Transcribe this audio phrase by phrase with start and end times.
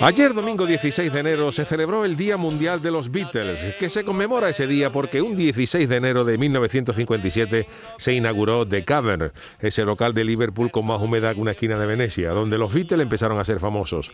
[0.00, 4.04] Ayer, domingo 16 de enero, se celebró el Día Mundial de los Beatles, que se
[4.04, 9.84] conmemora ese día porque un 16 de enero de 1957 se inauguró The Cavern, ese
[9.84, 13.38] local de Liverpool con más humedad que una esquina de Venecia, donde los Beatles empezaron
[13.38, 14.10] a ser famosos.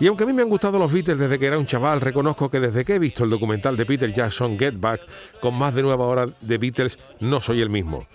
[0.00, 2.50] Y aunque a mí me han gustado los Beatles desde que era un chaval, reconozco
[2.50, 5.02] que desde que he visto el documental de Peter Jackson, Get Back,
[5.42, 8.06] con más de nueva hora de Beatles, no soy el mismo.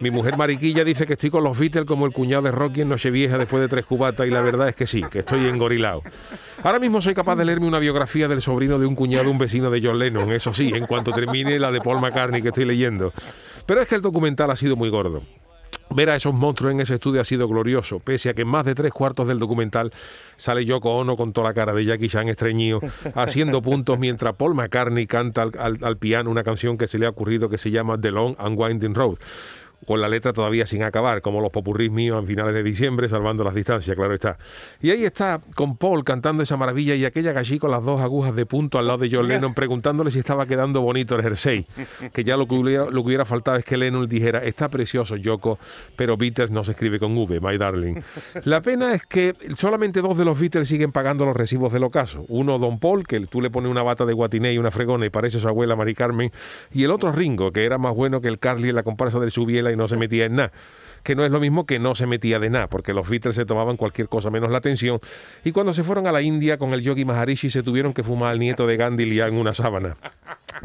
[0.00, 2.88] Mi mujer Mariquilla dice que estoy con los Beatles como el cuñado de Rocky en
[2.88, 6.02] Nochevieja después de tres cubatas y la verdad es que sí, que estoy engorilado.
[6.64, 9.70] Ahora mismo soy capaz de leerme una biografía del sobrino de un cuñado, un vecino
[9.70, 13.12] de John Lennon, eso sí, en cuanto termine la de Paul McCartney que estoy leyendo.
[13.64, 15.22] Pero es que el documental ha sido muy gordo.
[15.94, 18.64] Ver a esos monstruos en ese estudio ha sido glorioso, pese a que en más
[18.64, 19.92] de tres cuartos del documental
[20.36, 22.80] sale Yoko Ono con toda la cara de Jackie Chan estreñido,
[23.14, 27.48] haciendo puntos mientras Paul McCartney canta al, piano una canción que se le ha ocurrido
[27.48, 29.18] que se llama The Long and Winding Road
[29.86, 33.44] con la letra todavía sin acabar, como los popurrís míos en finales de diciembre, salvando
[33.44, 34.38] las distancias, claro está.
[34.80, 38.34] Y ahí está con Paul cantando esa maravilla y aquella allí con las dos agujas
[38.36, 41.66] de punto al lado de John Lennon preguntándole si estaba quedando bonito el jersey,
[42.12, 45.16] que ya lo que hubiera, lo que hubiera faltado es que Lennon dijera, está precioso
[45.16, 45.58] Yoko,
[45.96, 48.00] pero Beatles no se escribe con V, my darling.
[48.44, 52.24] La pena es que solamente dos de los Beatles siguen pagando los recibos del ocaso.
[52.28, 55.10] Uno, Don Paul, que tú le pones una bata de guatiné y una fregona y
[55.10, 56.30] parece su abuela Mari Carmen,
[56.72, 59.30] y el otro Ringo, que era más bueno que el Carly en la comparsa del
[59.30, 60.52] Subiela no se metía en nada
[61.02, 63.44] que no es lo mismo que no se metía de nada, porque los Beatles se
[63.44, 65.00] tomaban cualquier cosa menos la atención.
[65.44, 68.30] Y cuando se fueron a la India con el yogi Maharishi se tuvieron que fumar
[68.30, 69.96] al nieto de Gandhi en una sábana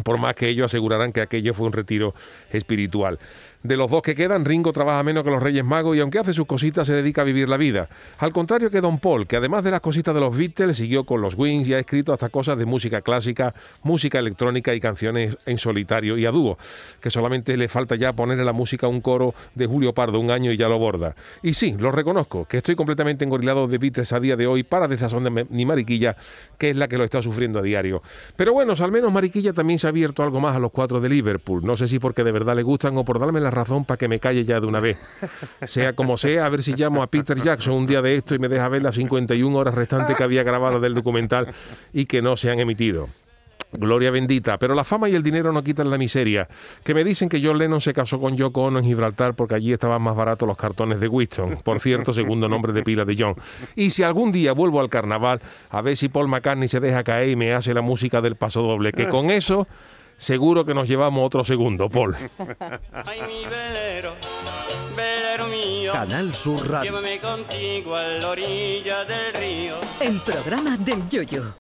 [0.04, 2.14] por más que ellos asegurarán que aquello fue un retiro
[2.52, 3.20] espiritual.
[3.68, 6.34] De los dos que quedan, Ringo trabaja menos que los Reyes Magos y aunque hace
[6.34, 7.90] sus cositas se dedica a vivir la vida.
[8.18, 11.20] Al contrario que Don Paul, que además de las cositas de los Beatles siguió con
[11.20, 15.58] los Wings y ha escrito hasta cosas de música clásica, música electrónica y canciones en
[15.58, 16.58] solitario y a dúo,
[17.02, 20.32] que solamente le falta ya ponerle la música a un coro de Julio Pardo un
[20.32, 21.18] año y ya lo borda.
[21.44, 24.88] Y sí, lo reconozco, que estoy completamente engorilado de Beatles a día de hoy para
[24.88, 26.16] desazón de mi Mariquilla,
[26.58, 28.02] que es la que lo está sufriendo a diario.
[28.38, 31.10] Pero bueno, al menos Mariquilla también se ha abierto algo más a los cuatro de
[31.10, 31.66] Liverpool.
[31.66, 34.08] No sé si porque de verdad le gustan o por darme la razón para que
[34.08, 34.98] me calle ya de una vez.
[35.66, 38.40] Sea como sea, a ver si llamo a Peter Jackson un día de esto y
[38.40, 41.48] me deja ver las 51 horas restantes que había grabado del documental
[41.94, 43.10] y que no se han emitido.
[43.74, 46.48] Gloria bendita, pero la fama y el dinero no quitan la miseria.
[46.86, 49.74] Que me dicen que John Lennon se casó con Yoko Ono en Gibraltar porque allí
[49.74, 53.36] estaban más baratos los cartones de Winston, por cierto, segundo nombre de pila de John.
[53.76, 57.30] Y si algún día vuelvo al carnaval, a ver si Paul McCartney se deja caer
[57.30, 59.68] y me hace la música del paso doble, que con eso
[60.18, 62.16] seguro que nos llevamos otro segundo, Paul.
[63.06, 64.16] Ay, mi velero,
[64.96, 65.92] velero mío.
[65.94, 66.92] Canal Sur Radio.
[66.92, 69.76] Llévame contigo a la orilla del río.
[70.00, 71.54] El programa del Yoyo.